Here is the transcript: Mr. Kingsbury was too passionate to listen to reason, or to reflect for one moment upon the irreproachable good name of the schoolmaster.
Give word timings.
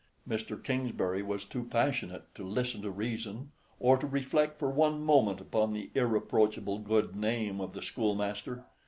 Mr. 0.27 0.57
Kingsbury 0.63 1.21
was 1.21 1.45
too 1.45 1.63
passionate 1.63 2.33
to 2.33 2.43
listen 2.43 2.81
to 2.81 2.89
reason, 2.89 3.51
or 3.79 3.99
to 3.99 4.07
reflect 4.07 4.57
for 4.57 4.71
one 4.71 5.03
moment 5.03 5.39
upon 5.39 5.73
the 5.73 5.91
irreproachable 5.93 6.79
good 6.79 7.15
name 7.15 7.61
of 7.61 7.73
the 7.73 7.83
schoolmaster. 7.83 8.65